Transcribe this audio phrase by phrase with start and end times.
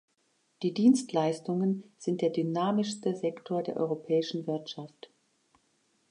[0.63, 5.11] Die Dienstleistungen sind der dynamischste Sektor der europäischen Wirtschaft.